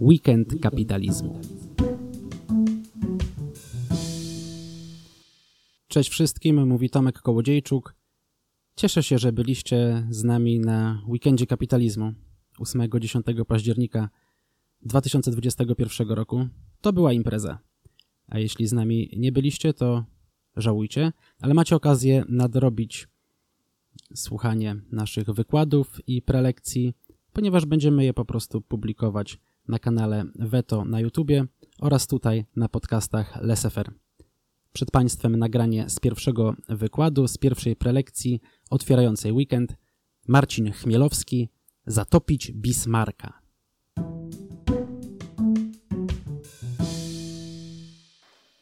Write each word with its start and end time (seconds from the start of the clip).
Weekend 0.00 0.60
kapitalizmu. 0.60 1.40
Cześć 5.88 6.10
wszystkim, 6.10 6.68
mówi 6.68 6.90
Tomek 6.90 7.18
Kołodziejczuk. 7.18 7.94
Cieszę 8.74 9.02
się, 9.02 9.18
że 9.18 9.32
byliście 9.32 10.06
z 10.10 10.24
nami 10.24 10.60
na 10.60 11.02
Weekendzie 11.08 11.46
Kapitalizmu 11.46 12.12
8-10 12.60 13.44
października 13.44 14.10
2021 14.82 16.08
roku. 16.08 16.48
To 16.80 16.92
była 16.92 17.12
impreza. 17.12 17.58
A 18.26 18.38
jeśli 18.38 18.66
z 18.66 18.72
nami 18.72 19.10
nie 19.16 19.32
byliście, 19.32 19.74
to 19.74 20.04
żałujcie, 20.56 21.12
ale 21.40 21.54
macie 21.54 21.76
okazję 21.76 22.24
nadrobić 22.28 23.08
słuchanie 24.14 24.76
naszych 24.92 25.30
wykładów 25.30 26.08
i 26.08 26.22
prelekcji, 26.22 26.94
ponieważ 27.32 27.66
będziemy 27.66 28.04
je 28.04 28.14
po 28.14 28.24
prostu 28.24 28.60
publikować 28.60 29.38
na 29.68 29.78
kanale 29.78 30.24
Veto 30.34 30.84
na 30.84 31.00
YouTubie 31.00 31.44
oraz 31.80 32.06
tutaj 32.06 32.44
na 32.56 32.68
podcastach 32.68 33.38
Lesefer. 33.42 33.92
Przed 34.72 34.90
Państwem 34.90 35.36
nagranie 35.36 35.88
z 35.88 36.00
pierwszego 36.00 36.54
wykładu, 36.68 37.28
z 37.28 37.38
pierwszej 37.38 37.76
prelekcji 37.76 38.40
otwierającej 38.70 39.32
weekend. 39.32 39.76
Marcin 40.28 40.72
Chmielowski, 40.72 41.48
Zatopić 41.86 42.52
Bismarka. 42.52 43.40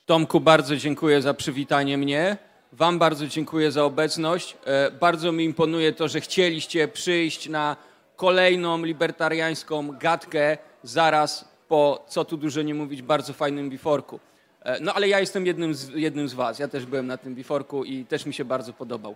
Tomku, 0.07 0.41
bardzo 0.41 0.77
dziękuję 0.77 1.23
za 1.23 1.35
przywitanie 1.35 1.99
mnie. 1.99 2.37
Wam 2.73 2.99
bardzo 2.99 3.27
dziękuję 3.27 3.73
za 3.73 3.85
obecność. 3.85 4.57
E, 4.65 4.91
bardzo 4.91 5.33
mi 5.33 5.45
imponuje 5.45 5.93
to, 5.93 6.09
że 6.09 6.21
chcieliście 6.21 6.89
przyjść 6.89 7.49
na 7.49 7.77
kolejną 8.17 8.85
libertariańską 8.85 9.99
gadkę 9.99 10.59
zaraz 10.85 11.49
po, 11.69 12.05
co 12.09 12.25
tu 12.25 12.37
dużo 12.37 12.63
nie 12.63 12.75
mówić, 12.75 13.03
bardzo 13.03 13.33
fajnym 13.33 13.71
biforku. 13.71 14.21
E, 14.63 14.81
no 14.81 14.95
ale 14.95 15.09
ja 15.09 15.21
jestem 15.21 15.47
jednym 15.47 15.75
z, 15.75 15.89
jednym 15.89 16.29
z 16.29 16.35
was. 16.35 16.59
Ja 16.59 16.69
też 16.69 16.87
byłem 16.87 17.07
na 17.07 17.17
tym 17.17 17.35
biforku 17.35 17.85
i 17.85 18.05
też 18.05 18.27
mi 18.27 18.35
się 18.35 18.45
bardzo 18.45 18.73
podobał. 18.73 19.15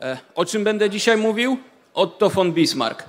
E, 0.00 0.18
o 0.34 0.44
czym 0.44 0.64
będę 0.64 0.90
dzisiaj 0.90 1.16
mówił? 1.16 1.58
Otto 1.94 2.30
von 2.30 2.52
Bismarck. 2.52 3.04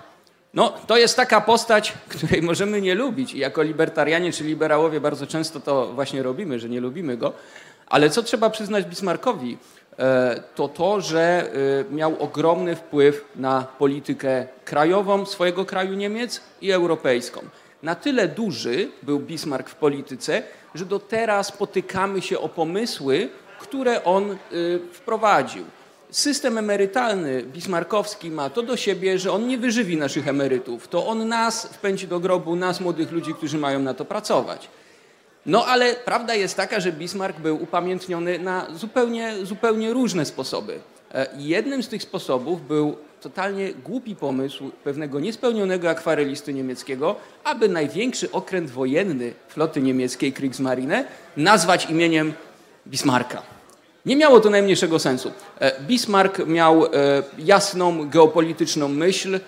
No, 0.54 0.74
to 0.88 0.98
jest 0.98 1.16
taka 1.16 1.42
postać, 1.42 1.94
której 2.18 2.42
możemy 2.42 2.82
nie 2.82 2.96
lubić 2.96 3.34
i 3.34 3.38
jako 3.38 3.64
libertarianie 3.64 4.32
czy 4.32 4.44
liberałowie 4.44 5.02
bardzo 5.02 5.28
często 5.28 5.60
to 5.60 5.94
właśnie 5.94 6.24
robimy, 6.24 6.60
że 6.60 6.70
nie 6.70 6.80
lubimy 6.80 7.18
go. 7.18 7.34
Ale 7.88 8.10
co 8.10 8.24
trzeba 8.24 8.50
przyznać 8.50 8.86
Bismarckowi, 8.86 9.58
e, 10.00 10.44
to 10.56 10.68
to, 10.68 11.02
że 11.02 11.52
miał 11.92 12.24
ogromny 12.24 12.76
wpływ 12.76 13.26
na 13.36 13.68
politykę 13.80 14.48
krajową 14.66 15.26
swojego 15.26 15.66
kraju 15.66 15.94
Niemiec 15.94 16.42
i 16.62 16.72
europejską. 16.72 17.42
Na 17.84 17.96
tyle 17.96 18.28
duży 18.28 18.92
był 19.04 19.20
Bismarck 19.20 19.70
w 19.70 19.76
polityce, 19.76 20.44
że 20.76 20.86
do 20.86 21.00
teraz 21.00 21.52
potykamy 21.52 22.22
się 22.22 22.40
o 22.40 22.50
pomysły, 22.50 23.30
które 23.60 24.04
on 24.04 24.32
y, 24.32 24.80
wprowadził. 24.92 25.66
System 26.12 26.58
emerytalny 26.58 27.44
bismarckowski 27.44 28.32
ma 28.32 28.50
to 28.50 28.64
do 28.64 28.78
siebie, 28.78 29.20
że 29.20 29.32
on 29.32 29.48
nie 29.48 29.58
wyżywi 29.58 29.98
naszych 29.98 30.28
emerytów. 30.28 30.88
To 30.88 31.08
on 31.08 31.28
nas 31.28 31.66
wpędzi 31.66 32.08
do 32.08 32.20
grobu, 32.20 32.56
nas 32.56 32.80
młodych 32.80 33.12
ludzi, 33.12 33.34
którzy 33.34 33.58
mają 33.58 33.80
na 33.80 33.94
to 33.94 34.06
pracować. 34.06 34.70
No 35.46 35.66
ale 35.66 35.94
prawda 35.94 36.36
jest 36.36 36.58
taka, 36.58 36.80
że 36.80 36.92
Bismarck 36.92 37.40
był 37.40 37.64
upamiętniony 37.64 38.40
na 38.40 38.68
zupełnie, 38.74 39.34
zupełnie 39.44 39.94
różne 39.94 40.26
sposoby. 40.26 40.80
E, 41.14 41.28
jednym 41.38 41.84
z 41.84 41.88
tych 41.88 42.04
sposobów 42.04 42.68
był 42.68 42.98
totalnie 43.22 43.74
głupi 43.74 44.16
pomysł 44.16 44.72
pewnego 44.84 45.20
niespełnionego 45.20 45.90
akwarelisty 45.90 46.54
niemieckiego, 46.54 47.16
aby 47.44 47.70
największy 47.70 48.32
okręt 48.32 48.70
wojenny 48.70 49.34
floty 49.48 49.82
niemieckiej 49.82 50.34
Kriegsmarine 50.34 51.06
nazwać 51.38 51.90
imieniem 51.90 52.34
Bismarcka. 52.88 53.42
Nie 54.06 54.16
miało 54.16 54.40
to 54.40 54.50
najmniejszego 54.50 55.00
sensu. 55.00 55.32
E, 55.60 55.82
Bismarck 55.82 56.46
miał 56.46 56.86
e, 56.86 56.90
jasną 57.40 58.10
geopolityczną 58.10 58.88
myśl. 58.88 59.40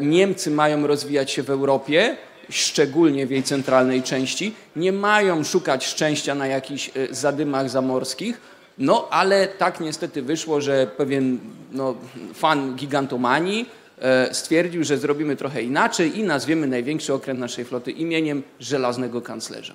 Niemcy 0.00 0.50
mają 0.50 0.86
rozwijać 0.86 1.30
się 1.30 1.42
w 1.42 1.50
Europie, 1.50 2.16
szczególnie 2.50 3.26
w 3.26 3.30
jej 3.30 3.42
centralnej 3.42 4.02
części. 4.02 4.54
Nie 4.76 4.92
mają 4.92 5.44
szukać 5.44 5.86
szczęścia 5.86 6.34
na 6.34 6.46
jakichś 6.46 6.90
zadymach 7.10 7.70
zamorskich 7.70 8.40
no 8.78 9.08
ale 9.10 9.48
tak 9.48 9.80
niestety 9.80 10.22
wyszło, 10.22 10.60
że 10.60 10.86
pewien 10.96 11.38
no, 11.72 11.94
fan 12.34 12.74
gigantomanii 12.76 13.68
e, 13.98 14.34
stwierdził, 14.34 14.84
że 14.84 14.98
zrobimy 14.98 15.36
trochę 15.36 15.62
inaczej 15.62 16.18
i 16.18 16.22
nazwiemy 16.22 16.66
największy 16.66 17.14
okręt 17.14 17.40
naszej 17.40 17.64
floty 17.64 17.90
imieniem 17.90 18.42
żelaznego 18.60 19.20
kanclerza. 19.20 19.74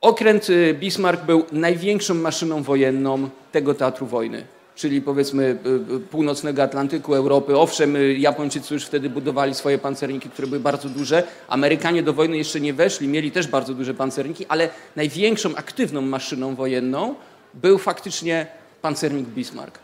Okręt 0.00 0.46
e, 0.50 0.74
Bismarck 0.74 1.24
był 1.24 1.44
największą 1.52 2.14
maszyną 2.14 2.62
wojenną 2.62 3.28
tego 3.52 3.74
teatru 3.74 4.06
wojny, 4.06 4.44
czyli 4.74 5.02
powiedzmy 5.02 5.58
e, 5.96 5.98
północnego 5.98 6.62
Atlantyku, 6.62 7.14
Europy. 7.14 7.58
Owszem, 7.58 7.96
Japończycy 8.18 8.74
już 8.74 8.84
wtedy 8.84 9.10
budowali 9.10 9.54
swoje 9.54 9.78
pancerniki, 9.78 10.30
które 10.30 10.48
były 10.48 10.60
bardzo 10.60 10.88
duże. 10.88 11.22
Amerykanie 11.48 12.02
do 12.02 12.12
wojny 12.12 12.36
jeszcze 12.36 12.60
nie 12.60 12.72
weszli, 12.74 13.08
mieli 13.08 13.30
też 13.30 13.46
bardzo 13.46 13.74
duże 13.74 13.94
pancerniki, 13.94 14.46
ale 14.48 14.68
największą 14.96 15.56
aktywną 15.56 16.00
maszyną 16.00 16.54
wojenną 16.54 17.14
był 17.56 17.78
faktycznie 17.78 18.46
pancernik 18.82 19.26
Bismarck. 19.26 19.78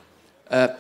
E, 0.51 0.75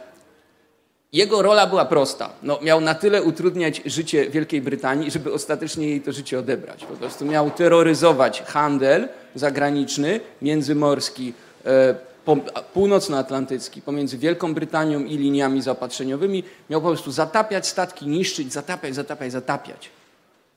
jego 1.12 1.42
rola 1.42 1.66
była 1.66 1.84
prosta. 1.84 2.30
No, 2.42 2.58
miał 2.62 2.80
na 2.80 2.94
tyle 2.94 3.22
utrudniać 3.22 3.82
życie 3.86 4.30
Wielkiej 4.30 4.62
Brytanii, 4.62 5.10
żeby 5.10 5.32
ostatecznie 5.32 5.88
jej 5.88 6.00
to 6.00 6.12
życie 6.12 6.38
odebrać. 6.38 6.84
Po 6.84 6.94
prostu 6.94 7.24
miał 7.24 7.50
terroryzować 7.50 8.42
handel 8.42 9.08
zagraniczny, 9.34 10.20
międzymorski, 10.42 11.32
e, 11.66 11.94
północnoatlantycki, 12.72 13.82
pomiędzy 13.82 14.18
Wielką 14.18 14.54
Brytanią 14.54 15.00
i 15.00 15.16
liniami 15.16 15.62
zaopatrzeniowymi. 15.62 16.44
Miał 16.70 16.80
po 16.80 16.88
prostu 16.88 17.12
zatapiać 17.12 17.66
statki, 17.66 18.06
niszczyć, 18.06 18.52
zatapiać, 18.52 18.94
zatapiać, 18.94 19.32
zatapiać. 19.32 19.90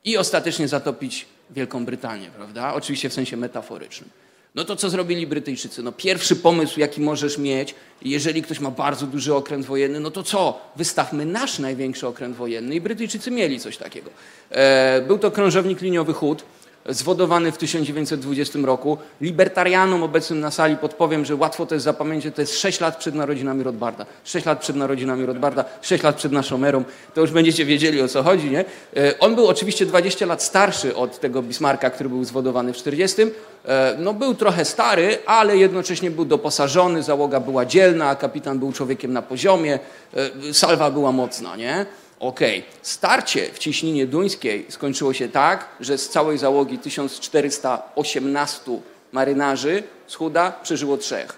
I 0.05 0.17
ostatecznie 0.17 0.67
zatopić 0.67 1.25
Wielką 1.49 1.85
Brytanię, 1.85 2.29
prawda? 2.35 2.73
Oczywiście 2.73 3.09
w 3.09 3.13
sensie 3.13 3.37
metaforycznym. 3.37 4.09
No 4.55 4.65
to 4.65 4.75
co 4.75 4.89
zrobili 4.89 5.27
Brytyjczycy? 5.27 5.83
No 5.83 5.91
pierwszy 5.91 6.35
pomysł, 6.35 6.79
jaki 6.79 7.01
możesz 7.01 7.37
mieć, 7.37 7.75
jeżeli 8.01 8.41
ktoś 8.41 8.59
ma 8.59 8.71
bardzo 8.71 9.07
duży 9.07 9.35
okręt 9.35 9.65
wojenny, 9.65 9.99
no 9.99 10.11
to 10.11 10.23
co? 10.23 10.61
Wystawmy 10.75 11.25
nasz 11.25 11.59
największy 11.59 12.07
okręt 12.07 12.35
wojenny 12.35 12.75
i 12.75 12.81
Brytyjczycy 12.81 13.31
mieli 13.31 13.59
coś 13.59 13.77
takiego. 13.77 14.09
E, 14.49 15.01
był 15.07 15.17
to 15.17 15.31
krążownik 15.31 15.81
liniowy 15.81 16.13
Hood, 16.13 16.43
zwodowany 16.89 17.51
w 17.51 17.57
1920 17.57 18.59
roku. 18.59 18.97
Libertarianom 19.21 20.03
obecnym 20.03 20.39
na 20.39 20.51
sali 20.51 20.77
podpowiem, 20.77 21.25
że 21.25 21.35
łatwo 21.35 21.65
to 21.65 21.75
jest 21.75 21.85
zapamiętać, 21.85 22.35
to 22.35 22.41
jest 22.41 22.59
6 22.59 22.79
lat 22.79 22.97
przed 22.97 23.15
narodzinami 23.15 23.63
Rothbarda. 23.63 24.05
6 24.23 24.45
lat 24.45 24.59
przed 24.59 24.75
narodzinami 24.75 25.25
Rothbarda, 25.25 25.65
6 25.81 26.03
lat 26.03 26.15
przed 26.15 26.31
naszą 26.31 26.63
erą. 26.63 26.83
To 27.13 27.21
już 27.21 27.31
będziecie 27.31 27.65
wiedzieli 27.65 28.01
o 28.01 28.07
co 28.07 28.23
chodzi, 28.23 28.51
nie? 28.51 28.65
E, 28.97 29.19
on 29.19 29.35
był 29.35 29.47
oczywiście 29.47 29.85
20 29.85 30.25
lat 30.25 30.43
starszy 30.43 30.95
od 30.95 31.19
tego 31.19 31.41
Bismarcka, 31.41 31.89
który 31.89 32.09
był 32.09 32.23
zwodowany 32.23 32.73
w 32.73 32.77
40. 32.77 33.21
E, 33.65 33.95
no 33.99 34.13
był 34.13 34.35
trochę 34.35 34.65
stary, 34.65 35.17
ale 35.25 35.57
jednocześnie 35.57 36.11
był 36.11 36.25
doposażony, 36.25 37.03
załoga 37.03 37.39
była 37.39 37.65
dzielna, 37.65 38.15
kapitan 38.15 38.59
był 38.59 38.71
człowiekiem 38.71 39.13
na 39.13 39.21
poziomie, 39.21 39.79
e, 40.13 40.53
salwa 40.53 40.91
była 40.91 41.11
mocna, 41.11 41.55
nie? 41.55 41.85
Okej, 42.19 42.59
okay. 42.59 42.71
starcie 42.81 43.49
w 43.53 43.59
ciśninie 43.59 44.07
duńskiej 44.07 44.65
skończyło 44.69 45.13
się 45.13 45.29
tak, 45.29 45.67
że 45.79 45.97
z 45.97 46.09
całej 46.09 46.37
załogi 46.37 46.77
1418 46.77 48.71
marynarzy 49.11 49.83
z 50.07 50.15
Huda 50.15 50.51
przeżyło 50.63 50.97
trzech. 50.97 51.33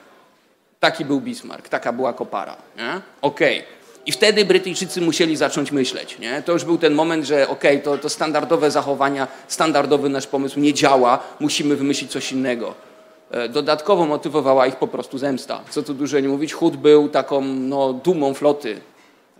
Taki 0.79 1.05
był 1.05 1.21
Bismarck, 1.21 1.69
taka 1.69 1.93
była 1.93 2.13
kopara. 2.13 2.55
Okej. 3.21 3.59
Okay. 3.59 3.77
I 4.07 4.11
wtedy 4.11 4.45
Brytyjczycy 4.45 5.01
musieli 5.01 5.35
zacząć 5.35 5.71
myśleć. 5.71 6.19
Nie? 6.19 6.41
To 6.41 6.51
już 6.51 6.65
był 6.65 6.77
ten 6.77 6.93
moment, 6.93 7.25
że 7.25 7.47
okej, 7.47 7.71
okay, 7.71 7.83
to, 7.83 7.97
to 7.97 8.09
standardowe 8.09 8.71
zachowania, 8.71 9.27
standardowy 9.47 10.09
nasz 10.09 10.27
pomysł 10.27 10.59
nie 10.59 10.73
działa, 10.73 11.19
musimy 11.39 11.75
wymyślić 11.75 12.11
coś 12.11 12.31
innego. 12.31 12.73
E, 13.31 13.49
dodatkowo 13.49 14.05
motywowała 14.05 14.67
ich 14.67 14.75
po 14.75 14.87
prostu 14.87 15.17
zemsta. 15.17 15.61
Co 15.69 15.83
tu 15.83 15.93
dużo 15.93 16.19
nie 16.19 16.27
mówić, 16.27 16.53
Hud 16.53 16.75
był 16.75 17.09
taką 17.09 17.41
no, 17.41 17.93
dumą 17.93 18.33
floty. 18.33 18.81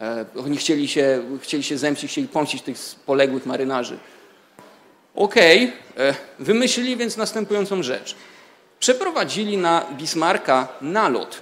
E, 0.02 0.26
oni 0.46 0.58
chcieli 0.58 0.88
się, 0.88 1.24
chcieli 1.42 1.64
się 1.64 1.78
zemścić, 1.78 2.12
chcieli 2.12 2.28
pomścić 2.28 2.62
tych 2.62 2.78
poległych 3.06 3.46
marynarzy. 3.46 3.98
Okej, 5.16 5.74
okay. 5.94 6.06
E, 6.06 6.16
wymyślili 6.40 6.98
więc 6.98 7.18
następującą 7.18 7.84
rzecz. 7.84 8.16
Przeprowadzili 8.80 9.58
na 9.58 9.86
Bismarcka 9.98 10.68
nalot 10.82 11.42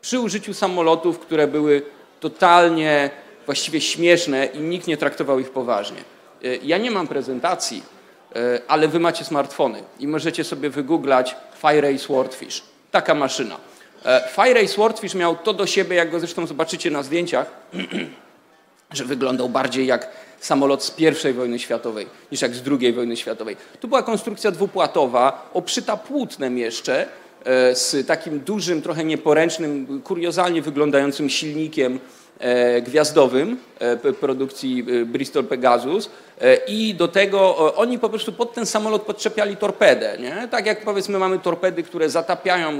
przy 0.00 0.20
użyciu 0.20 0.54
samolotów, 0.54 1.18
które 1.18 1.46
były 1.46 1.82
totalnie 2.20 3.10
właściwie 3.46 3.80
śmieszne 3.80 4.46
i 4.46 4.60
nikt 4.60 4.86
nie 4.86 4.96
traktował 4.96 5.40
ich 5.40 5.50
poważnie. 5.50 5.98
E, 6.44 6.56
ja 6.56 6.78
nie 6.78 6.90
mam 6.90 7.08
prezentacji, 7.08 8.00
ale 8.68 8.88
wy 8.88 9.00
macie 9.00 9.24
smartfony 9.24 9.82
i 9.98 10.08
możecie 10.08 10.44
sobie 10.44 10.70
wygooglać 10.70 11.36
Fire 11.60 11.98
Swordfish. 11.98 12.62
Taka 12.90 13.14
maszyna. 13.14 13.56
E, 14.04 14.28
Fire 14.34 14.68
Swordfish 14.68 15.14
miał 15.14 15.36
to 15.36 15.52
do 15.52 15.66
siebie, 15.66 15.96
jak 15.96 16.10
go 16.10 16.20
zresztą 16.20 16.46
zobaczycie 16.46 16.90
na 16.90 17.02
zdjęciach, 17.02 17.50
że 18.92 19.04
wyglądał 19.04 19.48
bardziej 19.48 19.86
jak 19.86 20.08
samolot 20.40 20.84
z 20.84 20.94
I 20.98 21.32
wojny 21.32 21.58
światowej 21.58 22.06
niż 22.32 22.42
jak 22.42 22.54
z 22.54 22.62
II 22.80 22.92
wojny 22.92 23.16
światowej. 23.16 23.56
To 23.80 23.88
była 23.88 24.02
konstrukcja 24.02 24.50
dwupłatowa, 24.50 25.50
obszyta 25.54 25.96
płótnem 25.96 26.58
jeszcze, 26.58 27.06
e, 27.44 27.74
z 27.74 28.06
takim 28.06 28.40
dużym, 28.40 28.82
trochę 28.82 29.04
nieporęcznym, 29.04 30.02
kuriozalnie 30.04 30.62
wyglądającym 30.62 31.30
silnikiem 31.30 32.00
gwiazdowym 32.82 33.56
e, 33.78 34.12
produkcji 34.12 34.86
e, 35.02 35.04
Bristol 35.04 35.44
Pegasus 35.44 36.10
i 36.68 36.94
do 36.94 37.08
tego 37.08 37.74
oni 37.76 37.98
po 37.98 38.08
prostu 38.08 38.32
pod 38.32 38.54
ten 38.54 38.66
samolot 38.66 39.02
podczepiali 39.02 39.56
torpedę. 39.56 40.16
Nie? 40.20 40.48
Tak 40.50 40.66
jak 40.66 40.84
powiedzmy 40.84 41.18
mamy 41.18 41.38
torpedy, 41.38 41.82
które 41.82 42.10
zatapiają 42.10 42.78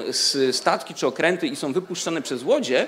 statki 0.52 0.94
czy 0.94 1.06
okręty 1.06 1.46
i 1.46 1.56
są 1.56 1.72
wypuszczane 1.72 2.22
przez 2.22 2.42
łodzie 2.42 2.86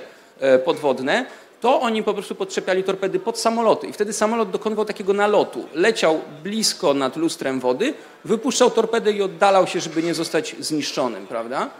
podwodne, 0.65 1.27
to 1.63 1.81
oni 1.81 2.03
po 2.03 2.15
prostu 2.15 2.35
podczepiali 2.35 2.85
torpedy 2.85 3.21
pod 3.21 3.39
samoloty 3.39 3.87
i 3.87 3.93
wtedy 3.93 4.13
samolot 4.13 4.51
dokonywał 4.51 4.85
takiego 4.85 5.13
nalotu. 5.13 5.69
Leciał 5.75 6.21
blisko 6.43 6.95
nad 6.95 7.17
lustrem 7.17 7.61
wody, 7.61 7.95
wypuszczał 8.25 8.71
torpedę 8.71 9.13
i 9.13 9.23
oddalał 9.23 9.67
się, 9.67 9.81
żeby 9.81 10.03
nie 10.03 10.15
zostać 10.15 10.57
zniszczonym, 10.61 11.27
prawda? 11.27 11.71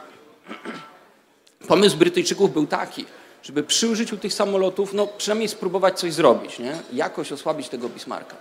Pomysł 1.69 1.97
Brytyjczyków 1.97 2.53
był 2.53 2.67
taki, 2.67 3.07
żeby 3.43 3.63
przy 3.63 3.89
użyciu 3.89 4.17
tych 4.17 4.35
samolotów, 4.35 4.95
no 4.95 5.07
przynajmniej 5.07 5.49
spróbować 5.49 5.99
coś 5.99 6.13
zrobić, 6.13 6.59
nie? 6.59 6.77
jakoś 6.93 7.33
osłabić 7.33 7.69
tego 7.69 7.89
Bismarcka. 7.89 8.37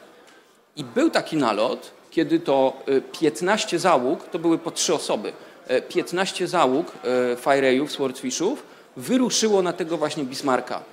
I 0.75 0.83
był 0.83 1.09
taki 1.09 1.37
nalot, 1.37 1.91
kiedy 2.11 2.39
to 2.39 2.73
15 3.19 3.75
y, 3.75 3.79
załóg, 3.79 4.27
to 4.29 4.39
były 4.39 4.57
po 4.57 4.71
trzy 4.71 4.93
osoby, 4.93 5.33
15 5.89 6.43
y, 6.43 6.47
załóg 6.47 6.87
y, 6.87 7.35
Fire'ów, 7.35 7.87
Swordfishów 7.87 8.63
wyruszyło 8.97 9.61
na 9.61 9.73
tego 9.73 9.97
właśnie 9.97 10.23
Bismarcka. 10.23 10.83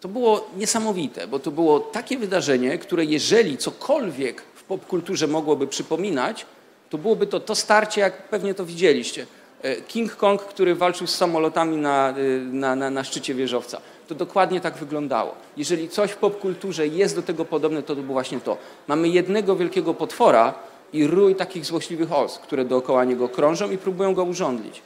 To 0.00 0.08
było 0.08 0.50
niesamowite, 0.56 1.26
bo 1.26 1.38
to 1.38 1.50
było 1.50 1.80
takie 1.80 2.18
wydarzenie, 2.18 2.78
które 2.78 3.04
jeżeli 3.04 3.58
cokolwiek 3.58 4.42
w 4.54 4.62
popkulturze 4.64 5.26
mogłoby 5.26 5.66
przypominać, 5.66 6.46
to 6.90 6.98
byłoby 6.98 7.26
to 7.26 7.40
to 7.40 7.54
starcie, 7.54 8.00
jak 8.00 8.28
pewnie 8.28 8.54
to 8.54 8.64
widzieliście. 8.64 9.26
E, 9.64 9.80
King 9.80 10.16
Kong, 10.16 10.42
który 10.42 10.74
walczył 10.74 11.06
z 11.06 11.14
samolotami 11.14 11.76
na, 11.76 12.10
e, 12.10 12.14
na, 12.52 12.76
na, 12.76 12.90
na 12.90 13.04
szczycie 13.04 13.34
wieżowca. 13.34 13.80
To 14.08 14.14
dokładnie 14.14 14.60
tak 14.60 14.76
wyglądało. 14.76 15.34
Jeżeli 15.56 15.88
coś 15.88 16.10
w 16.10 16.16
popkulturze 16.16 16.86
jest 16.86 17.16
do 17.16 17.22
tego 17.22 17.44
podobne, 17.44 17.82
to 17.82 17.96
to 17.96 18.02
było 18.02 18.12
właśnie 18.12 18.40
to. 18.40 18.56
Mamy 18.88 19.08
jednego 19.08 19.56
wielkiego 19.56 19.94
potwora 19.94 20.54
i 20.92 21.06
rój 21.06 21.34
takich 21.34 21.64
złośliwych 21.64 22.12
os, 22.12 22.38
które 22.38 22.64
dookoła 22.64 23.04
niego 23.04 23.28
krążą 23.28 23.70
i 23.70 23.78
próbują 23.78 24.14
go 24.14 24.24
urządlić. 24.24 24.82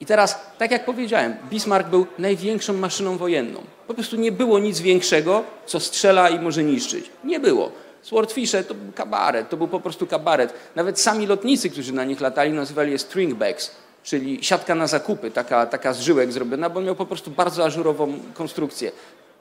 I 0.00 0.06
teraz, 0.06 0.38
tak 0.58 0.70
jak 0.70 0.84
powiedziałem, 0.84 1.34
Bismarck 1.50 1.88
był 1.88 2.06
największą 2.18 2.72
maszyną 2.72 3.16
wojenną. 3.16 3.60
Po 3.86 3.94
prostu 3.94 4.16
nie 4.16 4.32
było 4.32 4.58
nic 4.58 4.80
większego, 4.80 5.44
co 5.66 5.80
strzela 5.80 6.28
i 6.28 6.40
może 6.40 6.64
niszczyć. 6.64 7.10
Nie 7.24 7.40
było. 7.40 7.72
Swordfishe 8.02 8.64
to 8.64 8.74
był 8.74 8.92
kabaret, 8.92 9.48
to 9.48 9.56
był 9.56 9.68
po 9.68 9.80
prostu 9.80 10.06
kabaret. 10.06 10.54
Nawet 10.76 11.00
sami 11.00 11.26
lotnicy, 11.26 11.70
którzy 11.70 11.92
na 11.92 12.04
nich 12.04 12.20
latali, 12.20 12.52
nazywali 12.52 12.92
je 12.92 12.98
stringbacks, 12.98 13.70
czyli 14.02 14.44
siatka 14.44 14.74
na 14.74 14.86
zakupy, 14.86 15.30
taka, 15.30 15.66
taka 15.66 15.92
z 15.92 16.00
żyłek 16.00 16.32
zrobiona, 16.32 16.70
bo 16.70 16.80
miał 16.80 16.96
po 16.96 17.06
prostu 17.06 17.30
bardzo 17.30 17.64
ażurową 17.64 18.18
konstrukcję. 18.34 18.92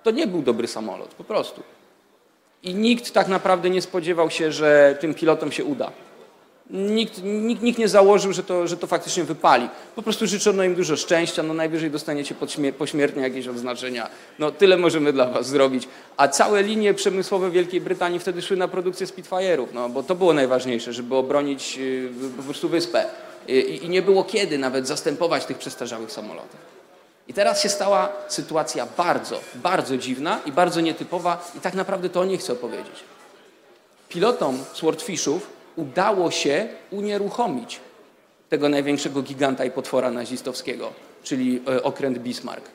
To 0.04 0.12
nie 0.12 0.28
był 0.28 0.42
dobry 0.42 0.68
samolot, 0.68 1.10
po 1.14 1.24
prostu. 1.24 1.64
I 2.64 2.74
nikt 2.74 3.12
tak 3.12 3.28
naprawdę 3.28 3.70
nie 3.70 3.82
spodziewał 3.82 4.30
się, 4.30 4.52
że 4.52 4.98
tym 5.00 5.14
pilotom 5.14 5.52
się 5.52 5.66
uda. 5.66 5.92
Nikt, 6.70 7.24
nikt, 7.24 7.62
nikt, 7.62 7.80
nie 7.80 7.88
założył, 7.88 8.34
że 8.34 8.44
to, 8.44 8.68
że 8.68 8.78
to 8.78 8.88
faktycznie 8.88 9.24
wypali. 9.24 9.70
Po 9.96 10.02
prostu 10.02 10.28
życzono 10.28 10.64
im 10.64 10.76
dużo 10.76 10.98
szczęścia, 10.98 11.44
no 11.44 11.54
najwyżej 11.54 11.92
dostaniecie 11.92 12.36
pośmiertnie 12.78 13.22
jakieś 13.22 13.48
odznaczenia. 13.48 14.10
No 14.40 14.52
tyle 14.52 14.78
możemy 14.78 15.14
dla 15.14 15.26
was 15.26 15.48
zrobić. 15.48 15.88
A 16.18 16.28
całe 16.28 16.64
linie 16.64 16.94
przemysłowe 16.94 17.52
Wielkiej 17.52 17.82
Brytanii 17.82 18.20
wtedy 18.20 18.42
szły 18.42 18.58
na 18.58 18.68
produkcję 18.68 19.08
Spitfire'ów, 19.08 19.66
no 19.74 19.90
bo 19.90 20.04
to 20.04 20.16
było 20.16 20.34
najważniejsze, 20.34 20.94
żeby 20.94 21.16
obronić 21.16 21.78
y, 21.78 22.10
po 22.38 22.44
prostu 22.44 22.70
wyspę. 22.70 23.06
I, 23.48 23.80
I 23.84 23.90
nie 23.90 24.02
było 24.02 24.24
kiedy 24.24 24.58
nawet 24.58 24.88
zastępować 24.88 25.46
tych 25.46 25.58
przestarzałych 25.58 26.12
samolotów. 26.12 26.60
I 27.28 27.34
teraz 27.34 27.62
się 27.62 27.70
stała 27.70 28.10
sytuacja 28.28 28.88
bardzo, 28.98 29.42
bardzo 29.56 29.98
dziwna 29.98 30.40
i 30.46 30.52
bardzo 30.52 30.82
nietypowa 30.82 31.52
i 31.58 31.60
tak 31.60 31.74
naprawdę 31.74 32.10
to 32.10 32.20
o 32.22 32.26
niej 32.26 32.38
chcę 32.38 32.54
opowiedzieć. 32.54 33.04
Pilotom 34.10 34.60
Swordfishów 34.74 35.59
udało 35.76 36.32
się 36.32 36.68
unieruchomić 36.92 37.80
tego 38.50 38.70
największego 38.70 39.22
giganta 39.22 39.66
i 39.66 39.72
potwora 39.72 40.12
nazistowskiego, 40.12 40.92
czyli 41.24 41.62
e, 41.68 41.84
okręt 41.84 42.18
Bismarck. 42.18 42.72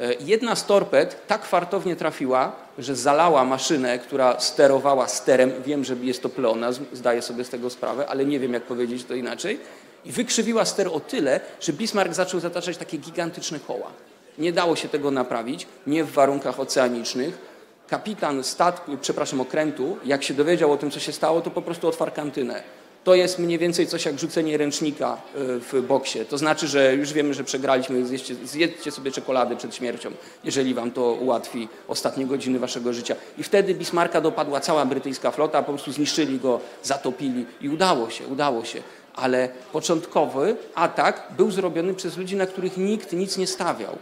E, 0.00 0.14
jedna 0.14 0.56
z 0.56 0.66
torped 0.66 1.26
tak 1.26 1.44
fartownie 1.44 1.96
trafiła, 1.96 2.52
że 2.78 2.96
zalała 2.96 3.44
maszynę, 3.44 3.98
która 3.98 4.40
sterowała 4.40 5.08
sterem. 5.08 5.52
Wiem, 5.66 5.84
że 5.84 5.96
jest 6.02 6.22
to 6.22 6.28
pleonazm, 6.28 6.84
zdaję 6.92 7.22
sobie 7.22 7.44
z 7.44 7.48
tego 7.48 7.70
sprawę, 7.70 8.06
ale 8.06 8.24
nie 8.24 8.40
wiem, 8.40 8.52
jak 8.52 8.62
powiedzieć 8.62 9.04
to 9.04 9.14
inaczej. 9.14 9.60
I 10.04 10.12
wykrzywiła 10.12 10.64
ster 10.64 10.88
o 10.88 11.00
tyle, 11.00 11.40
że 11.60 11.72
Bismarck 11.72 12.14
zaczął 12.14 12.40
zataczać 12.40 12.76
takie 12.76 12.98
gigantyczne 12.98 13.60
koła. 13.60 13.90
Nie 14.38 14.52
dało 14.52 14.76
się 14.76 14.88
tego 14.88 15.10
naprawić, 15.10 15.66
nie 15.86 16.04
w 16.04 16.12
warunkach 16.12 16.60
oceanicznych 16.60 17.51
kapitan 17.92 18.44
statku, 18.44 18.96
przepraszam, 19.00 19.40
okrętu, 19.40 19.96
jak 20.04 20.22
się 20.22 20.34
dowiedział 20.34 20.72
o 20.72 20.76
tym, 20.76 20.90
co 20.90 21.00
się 21.00 21.12
stało, 21.12 21.40
to 21.40 21.50
po 21.50 21.62
prostu 21.62 21.88
otwarł 21.88 22.12
kantynę. 22.12 22.62
To 23.04 23.14
jest 23.14 23.38
mniej 23.38 23.58
więcej 23.58 23.86
coś 23.86 24.04
jak 24.04 24.18
rzucenie 24.18 24.56
ręcznika 24.56 25.12
e, 25.12 25.38
w 25.58 25.82
boksie. 25.88 26.24
To 26.24 26.38
znaczy, 26.38 26.68
że 26.68 26.94
już 26.94 27.12
wiemy, 27.12 27.34
że 27.34 27.44
przegraliśmy, 27.44 28.06
zjedzcie, 28.06 28.34
zjedzcie 28.44 28.90
sobie 28.90 29.10
czekoladę 29.10 29.56
przed 29.56 29.74
śmiercią, 29.74 30.10
jeżeli 30.44 30.74
wam 30.74 30.90
to 30.90 31.12
ułatwi 31.12 31.68
ostatnie 31.88 32.26
godziny 32.26 32.58
waszego 32.58 32.92
życia. 32.92 33.16
I 33.38 33.42
wtedy 33.42 33.74
Bismarcka 33.74 34.20
dopadła 34.20 34.60
cała 34.60 34.84
brytyjska 34.84 35.30
flota, 35.30 35.62
po 35.62 35.72
prostu 35.72 35.92
zniszczyli 35.92 36.38
go, 36.38 36.60
zatopili 36.82 37.46
i 37.60 37.68
udało 37.68 38.10
się, 38.10 38.26
udało 38.26 38.64
się. 38.64 38.82
Ale 39.14 39.48
początkowy 39.72 40.56
atak 40.74 41.28
był 41.36 41.50
zrobiony 41.50 41.94
przez 41.94 42.16
ludzi, 42.16 42.36
na 42.36 42.46
których 42.46 42.76
nikt 42.76 43.12
nic 43.12 43.36
nie 43.36 43.46
stawiał. 43.46 43.96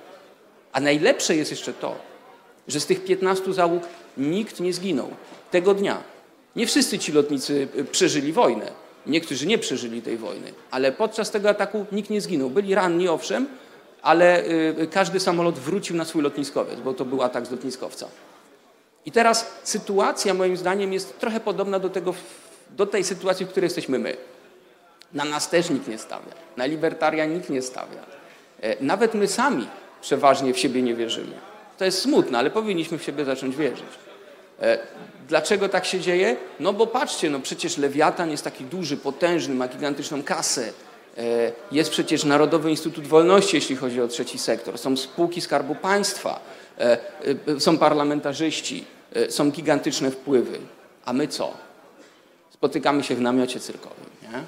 A 0.73 0.81
najlepsze 0.81 1.37
jest 1.37 1.51
jeszcze 1.51 1.73
to, 1.73 2.10
że 2.71 2.81
z 2.81 2.87
tych 2.87 3.05
15 3.05 3.53
załóg 3.53 3.83
nikt 4.17 4.61
nie 4.61 4.73
zginął 4.73 5.11
tego 5.51 5.75
dnia. 5.75 6.03
Nie 6.57 6.67
wszyscy 6.67 6.99
ci 6.99 7.13
lotnicy 7.13 7.69
y, 7.79 7.85
przeżyli 7.85 8.33
wojnę. 8.33 8.73
Niektórzy 9.07 9.47
nie 9.47 9.59
przeżyli 9.59 10.03
tej 10.03 10.17
wojny, 10.17 10.53
ale 10.71 10.93
podczas 10.93 11.31
tego 11.31 11.49
ataku 11.49 11.87
nikt 11.93 12.11
nie 12.11 12.21
zginął. 12.21 12.51
Byli 12.51 12.75
ranni, 12.75 13.09
owszem, 13.09 13.47
ale 14.03 14.45
y, 14.45 14.89
każdy 14.91 15.21
samolot 15.21 15.59
wrócił 15.59 15.97
na 15.97 16.05
swój 16.05 16.23
lotniskowiec, 16.23 16.81
bo 16.81 16.95
to 16.95 17.05
był 17.05 17.23
atak 17.23 17.47
z 17.47 17.51
lotniskowca. 17.51 18.09
I 19.07 19.13
teraz 19.13 19.47
sytuacja, 19.65 20.35
moim 20.35 20.57
zdaniem, 20.57 20.93
jest 20.93 21.19
trochę 21.19 21.41
podobna 21.41 21.79
do, 21.79 21.91
tego, 21.91 22.15
do 22.71 22.87
tej 22.87 23.05
sytuacji, 23.05 23.47
w 23.47 23.49
której 23.49 23.67
jesteśmy 23.67 23.99
my. 23.99 24.17
Na 25.13 25.25
nas 25.25 25.51
też 25.51 25.71
nikt 25.71 25.89
nie 25.89 25.99
stawia. 25.99 26.33
Na 26.57 26.67
libertaria 26.67 27.25
nikt 27.27 27.51
nie 27.51 27.63
stawia. 27.63 28.07
E, 28.61 28.85
nawet 28.85 29.15
my 29.15 29.29
sami 29.29 29.69
przeważnie 30.01 30.55
w 30.55 30.59
siebie 30.59 30.83
nie 30.83 30.95
wierzymy. 30.95 31.50
To 31.81 31.85
jest 31.85 32.03
smutne, 32.03 32.39
ale 32.39 32.51
powinniśmy 32.51 32.99
w 32.99 33.03
siebie 33.03 33.25
zacząć 33.25 33.57
wierzyć. 33.57 33.85
E, 34.63 34.79
dlaczego 35.29 35.69
tak 35.69 35.85
się 35.85 36.01
dzieje? 36.01 36.37
No 36.61 36.73
bo 36.73 36.87
patrzcie, 36.87 37.31
no 37.31 37.41
przecież 37.41 37.79
Lewiatan 37.79 38.31
jest 38.31 38.45
taki 38.45 38.65
duży, 38.65 38.97
potężny, 38.97 39.55
ma 39.55 39.69
gigantyczną 39.69 40.23
kasę. 40.23 40.73
E, 41.19 41.23
jest 41.73 41.91
przecież 41.91 42.25
Narodowy 42.25 42.71
Instytut 42.71 43.07
Wolności, 43.07 43.57
jeśli 43.57 43.77
chodzi 43.77 44.01
o 44.01 44.09
trzeci 44.09 44.39
sektor. 44.39 44.79
Są 44.79 44.97
spółki 44.97 45.41
Skarbu 45.41 45.75
Państwa, 45.75 46.41
e, 46.79 46.99
są 47.61 47.79
parlamentarzyści, 47.79 48.85
są 49.29 49.51
gigantyczne 49.51 50.11
wpływy. 50.11 50.59
A 51.05 51.13
my 51.13 51.29
co? 51.29 51.53
Spotykamy 52.51 53.05
się 53.05 53.15
w 53.15 53.21
namiocie 53.21 53.61
cyrkowym. 53.61 54.11
Nie? 54.23 54.43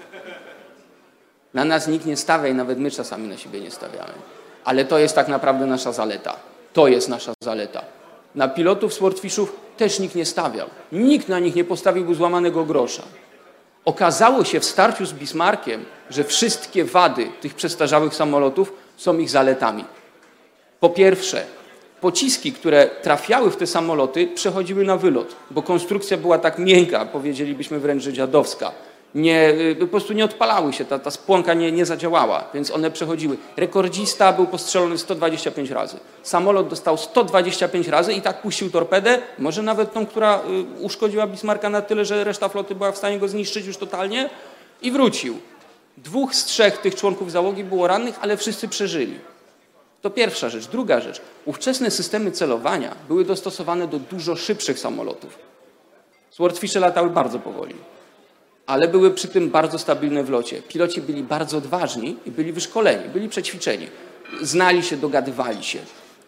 Na 1.54 1.64
nas 1.64 1.88
nikt 1.88 2.06
nie 2.06 2.16
stawia 2.16 2.48
i 2.48 2.54
nawet 2.54 2.78
my 2.78 2.90
czasami 2.90 3.28
na 3.28 3.36
siebie 3.36 3.60
nie 3.60 3.70
stawiamy. 3.70 4.12
Ale 4.64 4.84
to 4.84 4.98
jest 4.98 5.14
tak 5.14 5.28
naprawdę 5.28 5.66
nasza 5.66 5.92
zaleta. 5.92 6.51
To 6.72 6.88
jest 6.88 7.08
nasza 7.08 7.32
zaleta. 7.40 7.84
Na 8.34 8.48
pilotów 8.48 8.94
Swordfishów 8.94 9.56
też 9.76 9.98
nikt 9.98 10.14
nie 10.14 10.26
stawiał. 10.26 10.68
Nikt 10.92 11.28
na 11.28 11.38
nich 11.38 11.54
nie 11.54 11.64
postawiłby 11.64 12.14
złamanego 12.14 12.64
grosza. 12.64 13.02
Okazało 13.84 14.44
się 14.44 14.60
w 14.60 14.64
starciu 14.64 15.06
z 15.06 15.12
Bismarckiem, 15.12 15.84
że 16.10 16.24
wszystkie 16.24 16.84
wady 16.84 17.28
tych 17.40 17.54
przestarzałych 17.54 18.14
samolotów 18.14 18.72
są 18.96 19.18
ich 19.18 19.30
zaletami. 19.30 19.84
Po 20.80 20.90
pierwsze, 20.90 21.44
pociski, 22.00 22.52
które 22.52 22.90
trafiały 23.02 23.50
w 23.50 23.56
te 23.56 23.66
samoloty, 23.66 24.26
przechodziły 24.26 24.84
na 24.84 24.96
wylot, 24.96 25.36
bo 25.50 25.62
konstrukcja 25.62 26.16
była 26.16 26.38
tak 26.38 26.58
miękka, 26.58 27.06
powiedzielibyśmy 27.06 27.78
wręcz, 27.80 28.04
dziadowska 28.04 28.72
nie, 29.14 29.50
y, 29.50 29.76
po 29.80 29.86
prostu 29.86 30.12
nie 30.12 30.24
odpalały 30.24 30.72
się, 30.72 30.84
ta, 30.84 30.98
ta 30.98 31.10
spłonka 31.10 31.54
nie, 31.54 31.72
nie 31.72 31.86
zadziałała, 31.86 32.44
więc 32.54 32.70
one 32.70 32.90
przechodziły. 32.90 33.36
Rekordzista 33.56 34.32
był 34.32 34.46
postrzelony 34.46 34.98
125 34.98 35.70
razy. 35.70 35.96
Samolot 36.22 36.68
dostał 36.68 36.98
125 36.98 37.88
razy 37.88 38.12
i 38.12 38.22
tak 38.22 38.42
puścił 38.42 38.70
torpedę, 38.70 39.18
może 39.38 39.62
nawet 39.62 39.92
tą, 39.92 40.06
która 40.06 40.40
y, 40.80 40.80
uszkodziła 40.80 41.26
Bismarcka 41.26 41.70
na 41.70 41.82
tyle, 41.82 42.04
że 42.04 42.24
reszta 42.24 42.48
floty 42.48 42.74
była 42.74 42.92
w 42.92 42.98
stanie 42.98 43.18
go 43.18 43.28
zniszczyć 43.28 43.66
już 43.66 43.76
totalnie 43.76 44.30
i 44.82 44.90
wrócił. 44.90 45.38
Dwóch 45.96 46.34
z 46.34 46.44
trzech 46.44 46.78
tych 46.78 46.94
członków 46.94 47.32
załogi 47.32 47.64
było 47.64 47.86
rannych, 47.86 48.18
ale 48.20 48.36
wszyscy 48.36 48.68
przeżyli. 48.68 49.18
To 50.02 50.10
pierwsza 50.10 50.48
rzecz. 50.48 50.66
Druga 50.66 51.00
rzecz. 51.00 51.20
Ówczesne 51.44 51.90
systemy 51.90 52.30
celowania 52.30 52.94
były 53.08 53.24
dostosowane 53.24 53.88
do 53.88 53.98
dużo 53.98 54.36
szybszych 54.36 54.78
samolotów. 54.78 55.38
Swordfishe 56.30 56.80
latały 56.80 57.10
bardzo 57.10 57.38
powoli, 57.38 57.74
ale 58.66 58.88
były 58.88 59.10
przy 59.10 59.28
tym 59.28 59.50
bardzo 59.50 59.78
stabilne 59.78 60.24
w 60.24 60.30
locie. 60.30 60.62
Piloci 60.62 61.00
byli 61.00 61.22
bardzo 61.22 61.56
odważni 61.58 62.16
i 62.26 62.30
byli 62.30 62.52
wyszkoleni, 62.52 63.08
byli 63.08 63.28
przećwiczeni. 63.28 63.86
Znali 64.42 64.82
się, 64.82 64.96
dogadywali 64.96 65.64
się. 65.64 65.78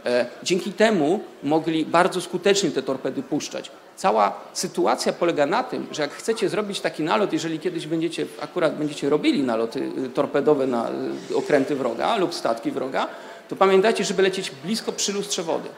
E, 0.07 0.26
dzięki 0.43 0.73
temu 0.73 1.21
mogli 1.43 1.87
bardzo 1.87 2.21
skutecznie 2.21 2.71
te 2.71 2.83
torpedy 2.83 3.23
puszczać. 3.23 3.71
Cała 3.97 4.41
sytuacja 4.53 5.12
polega 5.12 5.47
na 5.47 5.62
tym, 5.62 5.87
że 5.93 6.03
jak 6.03 6.12
chcecie 6.12 6.49
zrobić 6.49 6.81
taki 6.81 7.03
nalot, 7.03 7.33
jeżeli 7.33 7.59
kiedyś 7.59 7.87
będziecie, 7.87 8.26
akurat 8.41 8.76
będziecie 8.76 9.11
robili 9.11 9.43
naloty 9.43 9.81
y, 10.07 10.09
torpedowe 10.09 10.67
na 10.67 10.91
y, 11.31 11.37
okręty 11.37 11.76
wroga 11.76 12.17
lub 12.17 12.35
statki 12.35 12.71
wroga, 12.71 13.09
to 13.49 13.57
pamiętajcie, 13.57 14.05
żeby 14.05 14.23
lecieć 14.23 14.53
blisko 14.64 14.93
przy 14.93 15.12
lustrze 15.12 15.43
wody. 15.43 15.69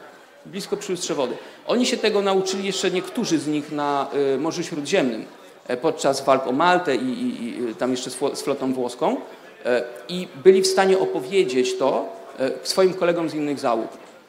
Blisko 0.45 0.77
przy 0.77 0.91
lustrze 0.91 1.15
wody. 1.15 1.37
Oni 1.67 1.85
się 1.85 1.97
tego 1.97 2.21
nauczyli 2.21 2.65
jeszcze 2.65 2.91
niektórzy 2.91 3.39
z 3.39 3.47
nich 3.47 3.71
na 3.71 4.07
y, 4.35 4.37
Morzu 4.37 4.63
Śródziemnym 4.63 5.25
podczas 5.75 6.25
walk 6.25 6.47
o 6.47 6.51
Maltę 6.51 6.95
i, 6.95 7.09
i, 7.09 7.69
i 7.69 7.75
tam 7.75 7.91
jeszcze 7.91 8.09
z 8.09 8.41
flotą 8.41 8.73
włoską 8.73 9.17
e, 9.65 9.83
i 10.09 10.27
byli 10.43 10.61
w 10.61 10.67
stanie 10.67 10.99
opowiedzieć 10.99 11.77
to 11.77 12.05
e, 12.39 12.49
swoim 12.63 12.93
kolegom 12.93 13.29
z 13.29 13.33
innych 13.33 13.59
załóg. 13.59 13.87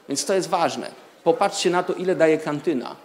Więc 0.09 0.25
to 0.25 0.35
jest 0.35 0.49
ważne. 0.49 0.91
Popatrzcie 1.25 1.71
na 1.71 1.83
to, 1.83 1.93
ile 1.93 2.17
daje 2.17 2.39
kantyna, 2.39 2.97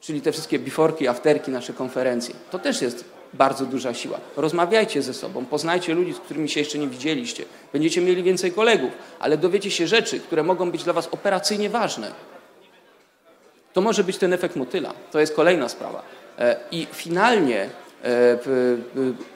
czyli 0.00 0.20
te 0.20 0.32
wszystkie 0.32 0.58
biforki, 0.58 1.08
afterki, 1.08 1.50
nasze 1.50 1.72
konferencje. 1.72 2.34
To 2.50 2.58
też 2.58 2.82
jest 2.82 3.04
bardzo 3.34 3.66
duża 3.66 3.94
siła. 3.94 4.18
Rozmawiajcie 4.36 5.02
ze 5.02 5.14
sobą, 5.14 5.44
poznajcie 5.44 5.94
ludzi, 5.94 6.12
z 6.12 6.18
którymi 6.18 6.48
się 6.48 6.60
jeszcze 6.60 6.78
nie 6.78 6.88
widzieliście. 6.88 7.44
Będziecie 7.72 8.00
mieli 8.00 8.22
więcej 8.22 8.52
kolegów, 8.52 8.90
ale 9.18 9.36
dowiecie 9.36 9.70
się 9.70 9.86
rzeczy, 9.86 10.20
które 10.20 10.42
mogą 10.42 10.70
być 10.70 10.84
dla 10.84 10.92
Was 10.92 11.08
operacyjnie 11.10 11.70
ważne. 11.70 12.12
To 13.72 13.80
może 13.80 14.04
być 14.04 14.18
ten 14.18 14.32
efekt 14.32 14.56
motyla. 14.56 14.92
To 15.12 15.20
jest 15.20 15.34
kolejna 15.34 15.68
sprawa. 15.68 16.02
E, 16.38 16.56
I 16.70 16.86
finalnie 16.92 17.60
e, 18.04 18.38